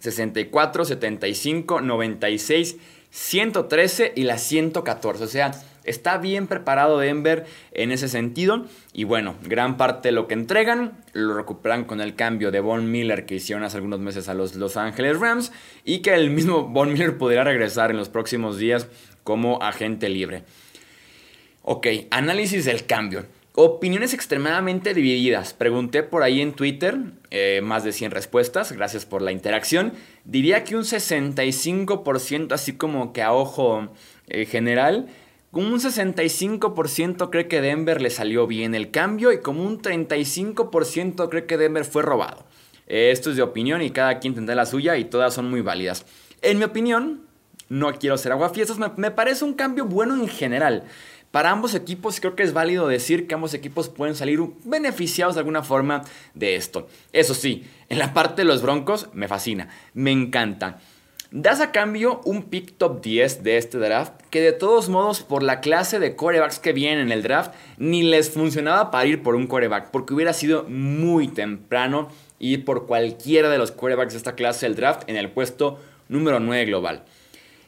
64, 0.00 0.84
75, 0.84 1.80
96, 1.80 2.76
113 3.10 4.12
y 4.14 4.22
la 4.24 4.38
114. 4.38 5.24
O 5.24 5.26
sea, 5.26 5.52
está 5.84 6.18
bien 6.18 6.46
preparado 6.46 6.98
Denver 6.98 7.46
en 7.72 7.92
ese 7.92 8.08
sentido. 8.08 8.66
Y 8.92 9.04
bueno, 9.04 9.34
gran 9.42 9.76
parte 9.76 10.08
de 10.08 10.12
lo 10.12 10.28
que 10.28 10.34
entregan 10.34 10.98
lo 11.12 11.34
recuperan 11.34 11.84
con 11.84 12.00
el 12.00 12.14
cambio 12.14 12.50
de 12.50 12.60
Von 12.60 12.90
Miller 12.90 13.26
que 13.26 13.36
hicieron 13.36 13.64
hace 13.64 13.76
algunos 13.78 14.00
meses 14.00 14.28
a 14.28 14.34
los 14.34 14.54
Los 14.54 14.76
Angeles 14.76 15.18
Rams. 15.18 15.52
Y 15.84 16.00
que 16.00 16.14
el 16.14 16.30
mismo 16.30 16.64
Von 16.68 16.92
Miller 16.92 17.18
podría 17.18 17.44
regresar 17.44 17.90
en 17.90 17.96
los 17.96 18.08
próximos 18.08 18.58
días 18.58 18.88
como 19.24 19.62
agente 19.62 20.08
libre. 20.08 20.44
Ok, 21.62 21.86
análisis 22.10 22.64
del 22.64 22.86
cambio. 22.86 23.26
Opiniones 23.54 24.14
extremadamente 24.14 24.94
divididas. 24.94 25.52
Pregunté 25.52 26.04
por 26.04 26.22
ahí 26.22 26.40
en 26.40 26.52
Twitter, 26.52 26.96
eh, 27.30 27.60
más 27.62 27.82
de 27.82 27.92
100 27.92 28.12
respuestas, 28.12 28.70
gracias 28.72 29.04
por 29.04 29.20
la 29.20 29.32
interacción. 29.32 29.94
Diría 30.24 30.62
que 30.62 30.76
un 30.76 30.84
65%, 30.84 32.52
así 32.52 32.74
como 32.74 33.12
que 33.12 33.22
a 33.22 33.32
ojo 33.32 33.88
eh, 34.28 34.46
general, 34.46 35.08
como 35.50 35.68
un 35.68 35.80
65% 35.80 37.30
cree 37.30 37.48
que 37.48 37.60
Denver 37.60 38.02
le 38.02 38.10
salió 38.10 38.46
bien 38.46 38.74
el 38.74 38.90
cambio 38.90 39.32
y 39.32 39.40
como 39.40 39.64
un 39.64 39.80
35% 39.80 41.28
cree 41.28 41.46
que 41.46 41.56
Denver 41.56 41.84
fue 41.84 42.02
robado. 42.02 42.44
Eh, 42.86 43.10
esto 43.12 43.30
es 43.30 43.36
de 43.36 43.42
opinión 43.42 43.82
y 43.82 43.90
cada 43.90 44.18
quien 44.18 44.34
tendrá 44.34 44.54
la 44.54 44.66
suya 44.66 44.96
y 44.98 45.04
todas 45.04 45.34
son 45.34 45.50
muy 45.50 45.62
válidas. 45.62 46.04
En 46.42 46.58
mi 46.58 46.64
opinión, 46.64 47.22
no 47.68 47.92
quiero 47.94 48.18
ser 48.18 48.32
aguafiestas, 48.32 48.78
me, 48.78 48.90
me 48.96 49.10
parece 49.10 49.44
un 49.44 49.54
cambio 49.54 49.84
bueno 49.86 50.14
en 50.14 50.28
general. 50.28 50.84
Para 51.30 51.50
ambos 51.50 51.74
equipos 51.74 52.20
creo 52.20 52.34
que 52.34 52.42
es 52.42 52.54
válido 52.54 52.88
decir 52.88 53.26
que 53.26 53.34
ambos 53.34 53.52
equipos 53.52 53.88
pueden 53.88 54.14
salir 54.14 54.40
beneficiados 54.64 55.34
de 55.34 55.40
alguna 55.40 55.62
forma 55.62 56.04
de 56.34 56.56
esto. 56.56 56.88
Eso 57.12 57.34
sí, 57.34 57.64
en 57.88 57.98
la 57.98 58.14
parte 58.14 58.42
de 58.42 58.48
los 58.48 58.62
Broncos 58.62 59.08
me 59.12 59.28
fascina, 59.28 59.68
me 59.92 60.10
encanta. 60.10 60.78
Das 61.30 61.60
a 61.60 61.72
cambio 61.72 62.22
un 62.24 62.44
pick 62.44 62.78
top 62.78 63.02
10 63.02 63.42
de 63.42 63.58
este 63.58 63.76
draft 63.76 64.14
que 64.30 64.40
de 64.40 64.52
todos 64.52 64.88
modos 64.88 65.20
por 65.20 65.42
la 65.42 65.60
clase 65.60 65.98
de 65.98 66.16
corebacks 66.16 66.58
que 66.58 66.72
vienen 66.72 67.00
en 67.00 67.12
el 67.12 67.22
draft 67.22 67.52
ni 67.76 68.02
les 68.02 68.30
funcionaba 68.30 68.90
para 68.90 69.04
ir 69.04 69.22
por 69.22 69.34
un 69.34 69.46
coreback 69.46 69.90
porque 69.90 70.14
hubiera 70.14 70.32
sido 70.32 70.64
muy 70.64 71.28
temprano 71.28 72.08
ir 72.38 72.64
por 72.64 72.86
cualquiera 72.86 73.50
de 73.50 73.58
los 73.58 73.72
corebacks 73.72 74.14
de 74.14 74.18
esta 74.18 74.36
clase 74.36 74.64
del 74.64 74.76
draft 74.76 75.02
en 75.06 75.16
el 75.16 75.30
puesto 75.30 75.78
número 76.08 76.40
9 76.40 76.64
global. 76.64 77.04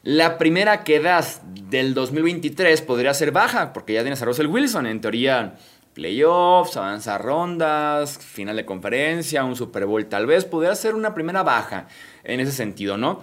La 0.03 0.39
primera 0.39 0.83
que 0.83 0.99
das 0.99 1.43
del 1.45 1.93
2023 1.93 2.81
podría 2.83 3.13
ser 3.13 3.33
baja, 3.33 3.73
porque 3.73 3.93
ya 3.93 4.01
tienes 4.01 4.23
a 4.23 4.25
Russell 4.25 4.47
Wilson. 4.47 4.87
En 4.87 5.01
teoría, 5.01 5.57
playoffs, 5.93 6.77
avanzar 6.77 7.23
rondas, 7.23 8.17
final 8.19 8.57
de 8.57 8.65
conferencia, 8.65 9.45
un 9.45 9.57
Super 9.57 9.85
Bowl. 9.85 10.07
Tal 10.07 10.27
vez 10.27 10.47
podría 10.47 10.75
ser 10.75 10.95
una 10.95 11.13
primera 11.13 11.43
baja 11.43 11.87
en 12.25 12.41
ese 12.41 12.53
sentido, 12.53 12.97
¿no? 12.97 13.23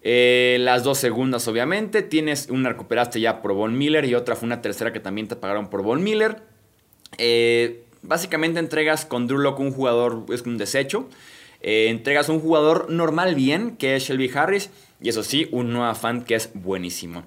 Eh, 0.00 0.56
las 0.60 0.84
dos 0.84 0.96
segundas, 0.98 1.46
obviamente. 1.48 2.00
Tienes 2.00 2.48
una 2.48 2.70
recuperaste 2.70 3.20
ya 3.20 3.42
por 3.42 3.52
Von 3.52 3.76
Miller 3.76 4.04
y 4.06 4.14
otra 4.14 4.36
fue 4.36 4.46
una 4.46 4.62
tercera 4.62 4.92
que 4.94 5.00
también 5.00 5.28
te 5.28 5.36
pagaron 5.36 5.68
por 5.68 5.82
Von 5.82 6.02
Miller. 6.02 6.42
Eh, 7.18 7.84
básicamente 8.00 8.58
entregas 8.58 9.04
con 9.04 9.26
Drew 9.26 9.38
Locke 9.38 9.60
un 9.60 9.72
jugador, 9.72 10.24
es 10.30 10.42
un 10.42 10.56
desecho. 10.56 11.10
Eh, 11.66 11.88
entregas 11.88 12.28
un 12.28 12.38
jugador 12.38 12.90
normal 12.90 13.34
bien, 13.34 13.76
que 13.76 13.96
es 13.96 14.04
Shelby 14.04 14.30
Harris 14.32 14.70
y 15.02 15.08
eso 15.08 15.24
sí, 15.24 15.48
un 15.50 15.72
nuevo 15.72 15.92
fan 15.96 16.22
que 16.22 16.36
es 16.36 16.50
buenísimo. 16.54 17.24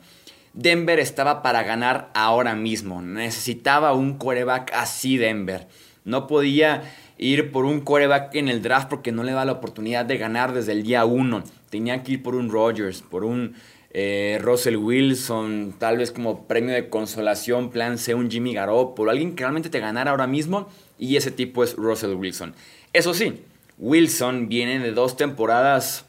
Denver 0.53 0.97
estaba 0.97 1.43
para 1.43 1.63
ganar 1.63 2.09
ahora 2.13 2.55
mismo. 2.55 3.01
Necesitaba 3.01 3.91
un 3.91 4.17
coreback 4.17 4.71
así 4.73 5.17
Denver. 5.17 5.67
No 6.05 6.25
podía 6.25 6.83
ir 7.17 7.51
por 7.51 7.65
un 7.65 7.81
coreback 7.81 8.33
en 8.35 8.47
el 8.47 8.61
draft 8.61 8.87
porque 8.87 9.11
no 9.11 9.23
le 9.23 9.33
da 9.33 9.43
la 9.43 9.51
oportunidad 9.51 10.05
de 10.05 10.17
ganar 10.17 10.53
desde 10.53 10.71
el 10.71 10.83
día 10.83 11.03
1. 11.03 11.43
Tenía 11.69 12.01
que 12.01 12.13
ir 12.13 12.23
por 12.23 12.35
un 12.35 12.49
Rodgers, 12.49 13.01
por 13.01 13.25
un 13.25 13.55
eh, 13.91 14.39
Russell 14.41 14.77
Wilson, 14.77 15.75
tal 15.77 15.97
vez 15.97 16.13
como 16.13 16.47
premio 16.47 16.73
de 16.73 16.87
consolación, 16.87 17.71
plan 17.71 17.97
C, 17.97 18.15
un 18.15 18.31
Jimmy 18.31 18.53
Garoppolo, 18.53 19.11
alguien 19.11 19.35
que 19.35 19.43
realmente 19.43 19.69
te 19.69 19.81
ganara 19.81 20.11
ahora 20.11 20.27
mismo. 20.27 20.69
Y 20.97 21.17
ese 21.17 21.31
tipo 21.31 21.61
es 21.61 21.75
Russell 21.75 22.13
Wilson. 22.13 22.55
Eso 22.93 23.13
sí, 23.13 23.41
Wilson 23.79 24.49
viene 24.49 24.79
de 24.79 24.91
dos 24.91 25.17
temporadas 25.17 26.05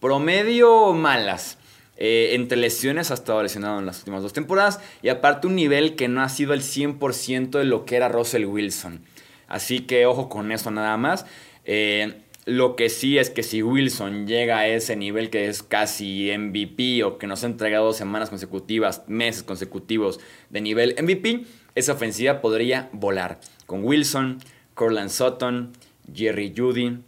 promedio 0.00 0.92
malas. 0.92 1.58
Eh, 1.96 2.30
entre 2.34 2.58
lesiones 2.58 3.12
ha 3.12 3.14
estado 3.14 3.42
lesionado 3.42 3.78
en 3.78 3.86
las 3.86 3.98
últimas 3.98 4.22
dos 4.22 4.32
temporadas 4.32 4.80
y 5.02 5.08
aparte 5.08 5.46
un 5.46 5.54
nivel 5.54 5.94
que 5.94 6.08
no 6.08 6.22
ha 6.22 6.28
sido 6.28 6.52
el 6.52 6.62
100% 6.62 7.50
de 7.50 7.64
lo 7.64 7.84
que 7.84 7.96
era 7.96 8.08
Russell 8.08 8.44
Wilson. 8.44 9.04
Así 9.46 9.80
que 9.80 10.06
ojo 10.06 10.28
con 10.28 10.50
eso 10.50 10.70
nada 10.72 10.96
más. 10.96 11.24
Eh, 11.64 12.14
lo 12.44 12.74
que 12.74 12.88
sí 12.88 13.18
es 13.18 13.30
que 13.30 13.44
si 13.44 13.62
Wilson 13.62 14.26
llega 14.26 14.58
a 14.58 14.66
ese 14.66 14.96
nivel 14.96 15.30
que 15.30 15.46
es 15.46 15.62
casi 15.62 16.30
MVP 16.36 17.04
o 17.04 17.18
que 17.18 17.28
nos 17.28 17.44
ha 17.44 17.46
entregado 17.46 17.92
semanas 17.92 18.30
consecutivas, 18.30 19.04
meses 19.06 19.44
consecutivos 19.44 20.18
de 20.50 20.60
nivel 20.60 20.96
MVP, 21.00 21.44
esa 21.76 21.92
ofensiva 21.92 22.40
podría 22.40 22.88
volar. 22.92 23.38
Con 23.66 23.84
Wilson, 23.84 24.38
Corland 24.74 25.10
Sutton, 25.10 25.70
Jerry 26.12 26.52
Judy, 26.56 26.98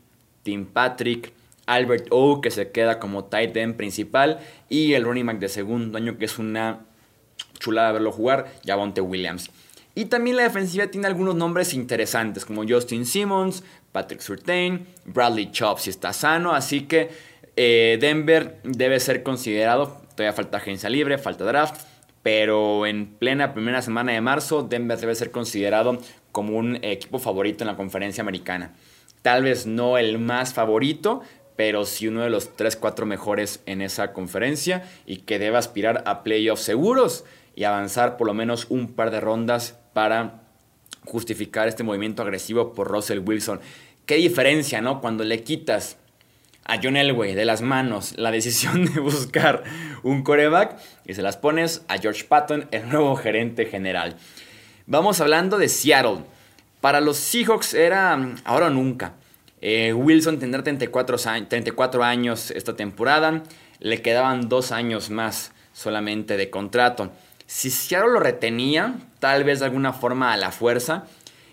Tim 0.45 0.67
Patrick, 0.67 1.33
Albert 1.67 2.07
O, 2.11 2.41
que 2.41 2.53
se 2.53 2.71
queda 2.71 3.01
como 3.01 3.25
tight 3.25 3.57
end 3.57 3.75
principal, 3.75 4.39
y 4.69 4.93
el 4.93 5.03
running 5.03 5.27
back 5.27 5.39
de 5.41 5.49
segundo 5.49 5.99
año, 5.99 6.17
que 6.17 6.27
es 6.27 6.39
una 6.39 6.87
chulada 7.59 7.91
verlo 7.91 8.13
jugar, 8.13 8.53
Javonte 8.65 9.01
Williams. 9.01 9.51
Y 9.97 10.07
también 10.07 10.37
la 10.37 10.43
defensiva 10.43 10.89
tiene 10.89 11.07
algunos 11.07 11.35
nombres 11.35 11.73
interesantes, 11.75 12.45
como 12.45 12.67
Justin 12.69 13.07
Simmons, 13.07 13.65
Patrick 13.93 14.21
Surtain, 14.21 14.87
Bradley 15.05 15.51
Chubb 15.51 15.79
si 15.79 15.91
está 15.91 16.13
sano, 16.13 16.53
así 16.53 16.83
que 16.83 17.11
eh, 17.57 17.97
Denver 18.01 18.59
debe 18.65 18.99
ser 18.99 19.23
considerado, 19.23 20.01
todavía 20.17 20.33
falta 20.33 20.59
agencia 20.59 20.91
libre, 20.91 21.17
falta 21.17 21.45
draft, 21.45 21.81
pero 22.25 22.87
en 22.87 23.07
plena 23.07 23.55
primera 23.55 23.83
semana 23.83 24.13
de 24.13 24.21
marzo 24.21 24.63
Denver 24.63 24.99
debe 24.99 25.15
ser 25.15 25.31
considerado 25.31 25.99
como 26.33 26.57
un 26.59 26.77
equipo 26.83 27.21
favorito 27.21 27.63
en 27.63 27.69
la 27.69 27.77
conferencia 27.77 28.23
americana. 28.23 28.75
Tal 29.25 29.43
vez 29.43 29.65
no 29.65 29.97
el 29.97 30.19
más 30.19 30.53
favorito, 30.53 31.23
pero 31.57 31.87
sí 31.87 32.09
uno 32.09 32.21
de 32.21 32.29
los 32.29 32.59
3-4 32.59 33.07
mejores 33.07 33.63
en 33.65 33.81
esa 33.81 34.13
conferencia 34.13 34.87
y 35.07 35.17
que 35.17 35.39
debe 35.39 35.57
aspirar 35.57 36.05
a 36.05 36.23
playoffs 36.23 36.63
seguros 36.63 37.25
y 37.57 37.65
avanzar 37.65 38.19
por 38.19 38.27
lo 38.27 38.35
menos 38.35 38.67
un 38.69 38.93
par 38.93 39.11
de 39.11 39.21
rondas 39.21 39.79
para 39.95 40.43
justificar 41.07 41.69
este 41.69 41.85
movimiento 41.85 42.21
agresivo 42.21 42.75
por 42.75 42.89
Russell 42.89 43.23
Wilson. 43.25 43.61
Qué 44.05 44.17
diferencia, 44.17 44.83
¿no? 44.83 45.01
Cuando 45.01 45.25
le 45.25 45.43
quitas 45.43 45.97
a 46.67 46.79
John 46.83 46.99
Elway 46.99 47.35
de 47.35 47.47
las 47.47 47.63
manos 47.63 48.19
la 48.19 48.31
decisión 48.31 48.85
de 48.93 49.01
buscar 49.01 49.65
un 50.03 50.23
coreback 50.23 50.77
y 51.07 51.15
se 51.15 51.23
las 51.23 51.39
pones 51.39 51.81
a 51.89 51.97
George 51.97 52.25
Patton, 52.25 52.69
el 52.73 52.91
nuevo 52.91 53.17
gerente 53.17 53.65
general. 53.65 54.17
Vamos 54.87 55.23
hablando 55.23 55.57
de 55.57 55.71
Seattle. 55.71 56.25
Para 56.85 57.01
los 57.01 57.17
Seahawks 57.17 57.73
era 57.73 58.15
mm, 58.15 58.43
ahora 58.45 58.67
o 58.67 58.69
nunca. 58.69 59.15
Eh, 59.63 59.95
Wilson 59.95 60.39
tendrá 60.39 60.63
34, 60.63 61.17
34 61.49 62.05
años 62.05 62.51
esta 62.51 62.77
temporada. 62.77 63.43
Le 63.81 64.03
quedaban 64.03 64.51
dos 64.51 64.71
años 64.71 65.09
más 65.09 65.53
solamente 65.73 66.37
de 66.37 66.51
contrato. 66.51 67.11
Si 67.47 67.71
Seattle 67.71 68.13
lo 68.13 68.21
retenía, 68.21 68.97
tal 69.19 69.45
vez 69.45 69.61
de 69.61 69.65
alguna 69.65 69.95
forma 69.95 70.35
a 70.35 70.37
la 70.37 70.53
fuerza, 70.53 71.07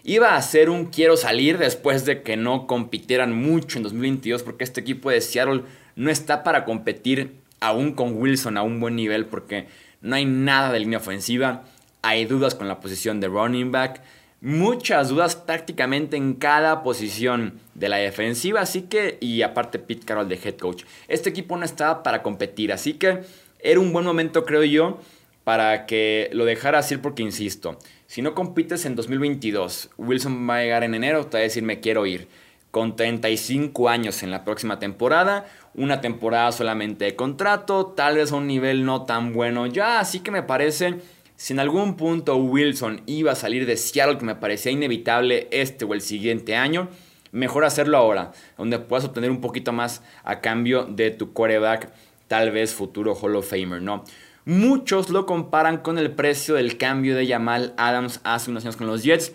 iba 0.04 0.36
a 0.36 0.42
ser 0.42 0.70
un 0.70 0.88
quiero 0.88 1.16
salir 1.16 1.58
después 1.58 2.04
de 2.04 2.24
que 2.24 2.36
no 2.36 2.68
compitieran 2.68 3.34
mucho 3.34 3.78
en 3.78 3.84
2022, 3.84 4.44
porque 4.44 4.66
este 4.66 4.82
equipo 4.82 5.12
de 5.12 5.22
Seattle 5.22 5.64
no 5.96 6.12
está 6.12 6.44
para 6.44 6.66
competir 6.66 7.38
aún 7.62 7.94
con 7.94 8.18
Wilson 8.18 8.58
a 8.58 8.64
un 8.64 8.82
buen 8.82 8.98
nivel, 8.98 9.28
porque 9.28 9.70
no 10.02 10.14
hay 10.14 10.26
nada 10.26 10.74
de 10.74 10.80
línea 10.82 11.00
ofensiva, 11.00 11.64
hay 12.02 12.26
dudas 12.26 12.54
con 12.54 12.68
la 12.68 12.82
posición 12.82 13.22
de 13.22 13.30
running 13.30 13.72
back, 13.72 14.02
muchas 14.42 15.10
dudas 15.10 15.36
prácticamente 15.36 16.18
en 16.18 16.34
cada 16.34 16.84
posición 16.84 17.60
de 17.76 17.90
la 17.90 17.98
defensiva, 17.98 18.62
así 18.62 18.84
que, 18.84 19.18
y 19.22 19.44
aparte 19.44 19.80
Pete 19.80 20.06
Carroll 20.06 20.28
de 20.28 20.40
head 20.44 20.58
coach, 20.58 20.84
este 21.08 21.30
equipo 21.30 21.56
no 21.56 21.64
estaba 21.64 22.04
para 22.04 22.24
competir, 22.24 22.74
así 22.74 22.96
que 22.96 23.22
era 23.60 23.80
un 23.80 23.94
buen 23.94 24.04
momento, 24.04 24.44
creo 24.44 24.64
yo, 24.64 25.00
para 25.44 25.86
que 25.86 26.30
lo 26.34 26.46
dejaras 26.46 26.92
ir 26.92 27.02
porque, 27.02 27.24
insisto, 27.24 27.78
si 28.08 28.22
no 28.22 28.34
compites 28.34 28.86
en 28.86 28.96
2022, 28.96 29.92
Wilson 29.98 30.50
va 30.50 30.58
a 30.58 30.62
llegar 30.62 30.84
en 30.84 30.96
enero, 30.96 31.28
te 31.28 31.38
va 31.38 31.40
a 31.40 31.44
decir 31.44 31.64
me 31.64 31.80
quiero 31.80 32.06
ir. 32.06 32.28
Con 32.72 32.96
35 32.96 33.90
años 33.90 34.24
en 34.24 34.32
la 34.32 34.46
próxima 34.46 34.80
temporada, 34.80 35.46
una 35.76 36.00
temporada 36.00 36.54
solamente 36.54 37.04
de 37.04 37.16
contrato, 37.18 37.88
tal 37.88 38.16
vez 38.16 38.32
a 38.32 38.38
un 38.38 38.48
nivel 38.48 38.86
no 38.86 39.04
tan 39.04 39.34
bueno 39.34 39.68
ya, 39.68 40.00
así 40.00 40.22
que 40.22 40.32
me 40.32 40.42
parece, 40.42 40.96
si 41.42 41.54
en 41.54 41.60
algún 41.60 41.98
punto 41.98 42.36
Wilson 42.36 43.02
iba 43.08 43.32
a 43.32 43.36
salir 43.36 43.66
de 43.66 43.76
Seattle, 43.76 44.20
que 44.20 44.26
me 44.26 44.36
parecía 44.36 44.72
inevitable 44.72 45.48
este 45.50 45.86
o 45.86 45.96
el 45.96 46.02
siguiente 46.02 46.56
año, 46.56 46.90
mejor 47.32 47.66
hacerlo 47.66 47.98
ahora, 47.98 48.32
donde 48.60 48.78
puedas 48.78 49.06
obtener 49.06 49.32
un 49.32 49.42
poquito 49.42 49.72
más 49.72 50.04
a 50.24 50.40
cambio 50.40 50.84
de 50.84 51.10
tu 51.10 51.34
quarterback, 51.34 51.92
tal 52.28 52.52
vez 52.52 52.76
futuro 52.76 53.16
Hall 53.16 53.36
of 53.36 53.50
Famer, 53.50 53.82
¿no? 53.82 54.04
Muchos 54.46 55.10
lo 55.10 55.26
comparan 55.26 55.80
con 55.80 55.98
el 55.98 56.12
precio 56.12 56.54
del 56.54 56.78
cambio 56.78 57.16
de 57.16 57.26
Jamal 57.26 57.74
Adams 57.76 58.20
hace 58.24 58.52
unos 58.52 58.64
años 58.64 58.78
con 58.78 58.86
los 58.86 59.02
Jets. 59.02 59.32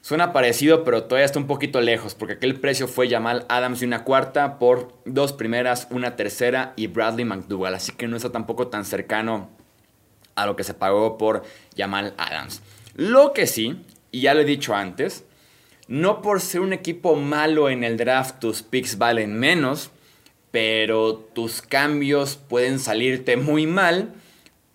Suena 0.00 0.32
parecido, 0.32 0.84
pero 0.84 1.02
todavía 1.02 1.26
está 1.26 1.40
un 1.40 1.48
poquito 1.48 1.80
lejos, 1.80 2.14
porque 2.14 2.34
aquel 2.34 2.60
precio 2.60 2.86
fue 2.86 3.10
Jamal 3.10 3.44
Adams 3.48 3.82
y 3.82 3.86
una 3.86 4.04
cuarta 4.04 4.60
por 4.60 4.94
dos 5.04 5.32
primeras, 5.32 5.88
una 5.90 6.14
tercera 6.14 6.74
y 6.76 6.86
Bradley 6.86 7.24
McDougall. 7.24 7.74
Así 7.74 7.90
que 7.90 8.06
no 8.06 8.16
está 8.16 8.30
tampoco 8.30 8.68
tan 8.68 8.84
cercano 8.84 9.57
a 10.42 10.46
lo 10.46 10.56
que 10.56 10.64
se 10.64 10.74
pagó 10.74 11.18
por 11.18 11.44
Jamal 11.76 12.14
Adams. 12.16 12.62
Lo 12.94 13.32
que 13.32 13.46
sí, 13.46 13.80
y 14.10 14.22
ya 14.22 14.34
lo 14.34 14.40
he 14.40 14.44
dicho 14.44 14.74
antes, 14.74 15.24
no 15.86 16.20
por 16.22 16.40
ser 16.40 16.60
un 16.60 16.72
equipo 16.72 17.16
malo 17.16 17.70
en 17.70 17.84
el 17.84 17.96
draft 17.96 18.40
tus 18.40 18.62
picks 18.62 18.98
valen 18.98 19.38
menos, 19.38 19.90
pero 20.50 21.14
tus 21.16 21.62
cambios 21.62 22.36
pueden 22.36 22.78
salirte 22.78 23.36
muy 23.36 23.66
mal 23.66 24.12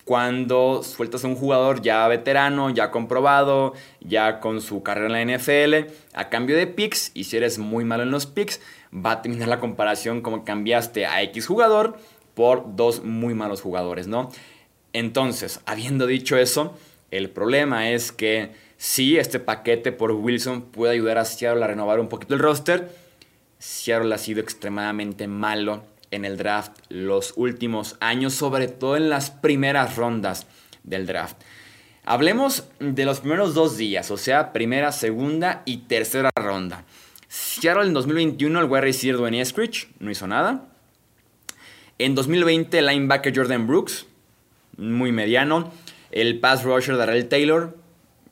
cuando 0.06 0.84
sueltas 0.84 1.24
a 1.24 1.28
un 1.28 1.36
jugador 1.36 1.82
ya 1.82 2.08
veterano, 2.08 2.70
ya 2.70 2.92
comprobado, 2.92 3.74
ya 4.02 4.40
con 4.40 4.62
su 4.62 4.84
carrera 4.84 5.20
en 5.20 5.30
la 5.30 5.38
NFL, 5.38 5.94
a 6.14 6.30
cambio 6.30 6.58
de 6.58 6.68
picks, 6.68 7.12
y 7.14 7.24
si 7.24 7.38
eres 7.38 7.58
muy 7.58 7.86
malo 7.86 8.04
en 8.04 8.12
los 8.12 8.26
picks, 8.26 8.60
va 8.94 9.12
a 9.12 9.22
terminar 9.22 9.48
la 9.48 9.60
comparación 9.60 10.22
como 10.22 10.44
cambiaste 10.44 11.06
a 11.06 11.22
X 11.24 11.48
jugador 11.48 11.98
por 12.34 12.76
dos 12.76 13.04
muy 13.04 13.34
malos 13.34 13.62
jugadores, 13.62 14.08
¿no? 14.08 14.30
Entonces, 14.94 15.60
habiendo 15.66 16.08
dicho 16.08 16.38
eso, 16.38 16.78
el 17.12 17.30
problema 17.30 17.90
es 17.90 18.12
que 18.12 18.52
si 18.78 19.18
este 19.18 19.40
paquete 19.40 19.92
por 19.92 20.12
Wilson 20.12 20.64
puede 20.64 20.94
ayudar 20.94 21.18
a 21.18 21.26
Seattle 21.26 21.64
a 21.64 21.68
renovar 21.68 22.00
un 22.00 22.10
poquito 22.10 22.34
el 22.34 22.40
roster, 22.40 22.90
Seattle 23.60 24.14
ha 24.14 24.18
sido 24.18 24.42
extremadamente 24.42 25.28
malo 25.28 25.84
en 26.12 26.26
el 26.26 26.38
draft 26.38 26.74
los 26.90 27.34
últimos 27.36 27.98
años, 28.00 28.34
sobre 28.34 28.68
todo 28.68 28.98
en 28.98 29.10
las 29.10 29.32
primeras 29.32 29.96
rondas 29.96 30.48
del 30.84 31.06
draft. 31.06 31.38
Hablemos 32.06 32.66
de 32.80 33.06
los 33.06 33.22
primeros 33.22 33.54
dos 33.54 33.78
días, 33.78 34.12
o 34.12 34.18
sea, 34.18 34.52
primera, 34.52 34.92
segunda 34.92 35.64
y 35.66 35.78
tercera 35.78 36.30
ronda. 36.36 36.84
Seattle 37.30 37.88
en 37.88 37.94
2021 37.94 38.60
el 38.60 38.66
wide 38.66 38.82
receiver 38.82 39.18
Dwayne 39.18 39.42
Eskridge 39.42 39.88
no 40.00 40.12
hizo 40.12 40.28
nada. 40.28 40.68
En 41.98 42.16
2020 42.16 42.78
el 42.78 42.86
linebacker 42.86 43.34
Jordan 43.36 43.66
Brooks, 43.66 44.06
muy 44.78 45.12
mediano. 45.12 45.72
El 46.12 46.40
pass 46.40 46.64
rusher 46.64 46.98
Darrell 46.98 47.28
Taylor, 47.28 47.78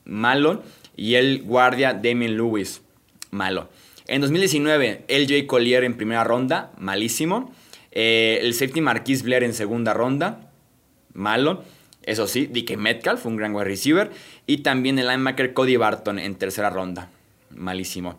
malo. 0.04 0.62
Y 0.96 1.14
el 1.14 1.42
guardia 1.42 1.94
Damien 1.94 2.36
Lewis, 2.36 2.82
malo. 3.30 3.70
En 4.06 4.20
2019, 4.20 5.04
LJ 5.08 5.46
Collier 5.46 5.84
en 5.84 5.96
primera 5.96 6.22
ronda, 6.22 6.72
malísimo. 6.78 7.52
Eh, 7.92 8.38
el 8.42 8.54
safety 8.54 8.80
Marquis 8.80 9.22
Blair 9.22 9.42
en 9.44 9.54
segunda 9.54 9.94
ronda, 9.94 10.50
malo. 11.14 11.64
Eso 12.02 12.26
sí, 12.26 12.46
DK 12.46 12.76
Metcalf 12.76 13.24
un 13.26 13.36
gran 13.36 13.54
wide 13.54 13.64
receiver. 13.64 14.10
Y 14.46 14.58
también 14.58 14.98
el 14.98 15.08
linebacker 15.08 15.52
Cody 15.52 15.76
Barton 15.76 16.18
en 16.18 16.34
tercera 16.34 16.68
ronda, 16.68 17.10
malísimo. 17.50 18.18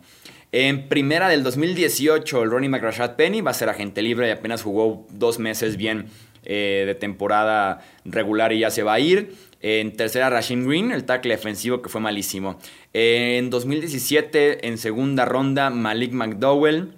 En 0.52 0.88
primera 0.88 1.28
del 1.28 1.42
2018, 1.42 2.44
el 2.44 2.50
Ronnie 2.50 2.68
McRashad 2.68 3.16
Penny 3.16 3.40
va 3.40 3.50
a 3.50 3.54
ser 3.54 3.68
agente 3.68 4.02
libre 4.02 4.28
y 4.28 4.30
apenas 4.30 4.62
jugó 4.62 5.04
dos 5.10 5.40
meses 5.40 5.76
bien 5.76 6.06
eh, 6.44 6.84
de 6.86 6.94
temporada 6.94 7.80
regular 8.04 8.52
y 8.52 8.60
ya 8.60 8.70
se 8.70 8.82
va 8.82 8.94
a 8.94 9.00
ir. 9.00 9.34
En 9.60 9.96
tercera, 9.96 10.28
Rashim 10.28 10.66
Green, 10.66 10.92
el 10.92 11.04
tackle 11.04 11.34
defensivo 11.34 11.80
que 11.80 11.88
fue 11.88 12.00
malísimo. 12.00 12.58
En 12.92 13.48
2017, 13.48 14.68
en 14.68 14.76
segunda 14.76 15.24
ronda, 15.24 15.70
Malik 15.70 16.12
McDowell, 16.12 16.92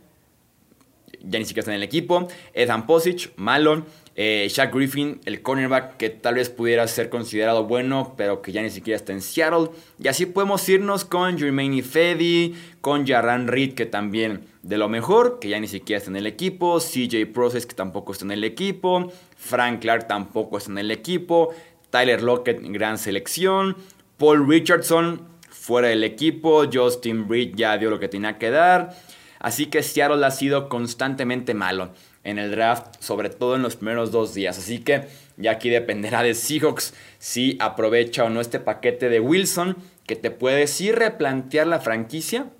ya 1.22 1.38
ni 1.38 1.44
siquiera 1.44 1.60
está 1.60 1.70
en 1.70 1.76
el 1.76 1.82
equipo. 1.82 2.28
Ethan 2.54 2.86
Posic, 2.86 3.32
malo. 3.36 3.84
Eh, 4.18 4.48
Shaq 4.50 4.74
Griffin, 4.74 5.20
el 5.26 5.42
cornerback 5.42 5.98
que 5.98 6.08
tal 6.08 6.36
vez 6.36 6.48
pudiera 6.48 6.88
ser 6.88 7.10
considerado 7.10 7.64
bueno, 7.64 8.14
pero 8.16 8.40
que 8.40 8.50
ya 8.50 8.62
ni 8.62 8.70
siquiera 8.70 8.96
está 8.96 9.12
en 9.12 9.20
Seattle. 9.20 9.68
Y 10.02 10.08
así 10.08 10.24
podemos 10.24 10.66
irnos 10.70 11.04
con 11.04 11.38
Jermaine 11.38 11.82
Fedi, 11.82 12.54
con 12.80 13.06
Jarran 13.06 13.46
Reed, 13.46 13.74
que 13.74 13.84
también 13.84 14.46
de 14.62 14.78
lo 14.78 14.88
mejor, 14.88 15.38
que 15.38 15.50
ya 15.50 15.60
ni 15.60 15.68
siquiera 15.68 15.98
está 15.98 16.10
en 16.10 16.16
el 16.16 16.26
equipo. 16.26 16.78
CJ 16.80 17.26
Process, 17.26 17.66
que 17.66 17.74
tampoco 17.74 18.12
está 18.12 18.24
en 18.24 18.32
el 18.32 18.44
equipo. 18.44 19.12
Frank 19.36 19.82
Clark 19.82 20.08
tampoco 20.08 20.56
está 20.56 20.70
en 20.70 20.78
el 20.78 20.90
equipo. 20.90 21.54
Tyler 21.90 22.22
Lockett, 22.22 22.62
gran 22.62 22.96
selección. 22.96 23.76
Paul 24.16 24.48
Richardson, 24.48 25.28
fuera 25.50 25.88
del 25.88 26.04
equipo. 26.04 26.64
Justin 26.72 27.28
Britt 27.28 27.54
ya 27.54 27.76
dio 27.76 27.90
lo 27.90 28.00
que 28.00 28.08
tenía 28.08 28.38
que 28.38 28.48
dar. 28.48 28.96
Así 29.40 29.66
que 29.66 29.82
Seattle 29.82 30.24
ha 30.24 30.30
sido 30.30 30.70
constantemente 30.70 31.52
malo 31.52 31.90
en 32.26 32.40
el 32.40 32.50
draft, 32.50 32.96
sobre 32.98 33.30
todo 33.30 33.54
en 33.54 33.62
los 33.62 33.76
primeros 33.76 34.10
dos 34.10 34.34
días. 34.34 34.58
Así 34.58 34.80
que 34.80 35.04
ya 35.36 35.52
aquí 35.52 35.70
dependerá 35.70 36.22
de 36.22 36.34
Seahawks 36.34 36.92
si 37.18 37.56
aprovecha 37.60 38.24
o 38.24 38.30
no 38.30 38.40
este 38.40 38.58
paquete 38.58 39.08
de 39.08 39.20
Wilson, 39.20 39.76
que 40.06 40.16
te 40.16 40.32
puede 40.32 40.66
sí 40.66 40.90
replantear 40.90 41.68
la 41.68 41.80
franquicia. 41.80 42.50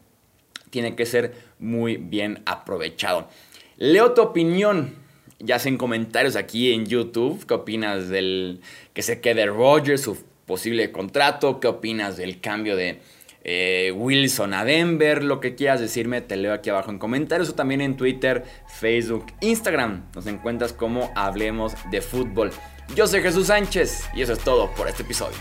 Tiene 0.71 0.95
que 0.95 1.05
ser 1.05 1.35
muy 1.59 1.97
bien 1.97 2.43
aprovechado. 2.47 3.29
Leo 3.77 4.13
tu 4.13 4.23
opinión, 4.23 4.95
ya 5.41 5.59
sea 5.59 5.71
en 5.71 5.79
comentarios 5.79 6.37
aquí 6.37 6.73
en 6.73 6.87
YouTube. 6.87 7.45
¿Qué 7.45 7.55
opinas 7.55 8.09
del 8.09 8.61
que 8.95 9.03
se 9.03 9.21
quede 9.21 9.47
Rogers, 9.47 10.03
su 10.03 10.17
posible 10.47 10.93
contrato? 10.93 11.59
¿Qué 11.59 11.67
opinas 11.67 12.17
del 12.17 12.41
cambio 12.41 12.77
de 12.77 13.01
eh, 13.49 13.93
Wilson 13.95 14.55
a 14.55 14.65
Denver, 14.65 15.23
lo 15.23 15.38
que 15.38 15.55
quieras 15.55 15.79
decirme, 15.79 16.21
te 16.21 16.37
leo 16.37 16.53
aquí 16.53 16.69
abajo 16.69 16.91
en 16.91 16.99
comentarios 16.99 17.49
o 17.49 17.55
también 17.55 17.81
en 17.81 17.97
Twitter, 17.97 18.43
Facebook, 18.67 19.26
Instagram. 19.41 20.07
Nos 20.17 20.26
encuentras 20.26 20.73
como 20.73 21.12
Hablemos 21.15 21.76
de 21.93 22.00
Fútbol. 22.00 22.50
Yo 22.97 23.07
soy 23.07 23.23
Jesús 23.23 23.47
Sánchez 23.47 24.09
y 24.15 24.23
eso 24.23 24.33
es 24.33 24.41
todo 24.41 24.69
por 24.75 24.88
este 24.88 25.05
episodio. 25.05 25.38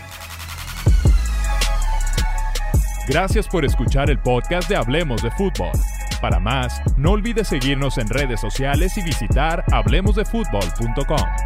Gracias 3.08 3.48
por 3.48 3.64
escuchar 3.64 4.08
el 4.08 4.20
podcast 4.20 4.68
de 4.68 4.76
Hablemos 4.76 5.24
de 5.24 5.32
Fútbol. 5.32 5.72
Para 6.20 6.38
más, 6.38 6.80
no 6.96 7.10
olvides 7.10 7.48
seguirnos 7.48 7.98
en 7.98 8.08
redes 8.08 8.40
sociales 8.40 8.96
y 8.98 9.02
visitar 9.02 9.64
hablemosdefutbol.com. 9.72 11.45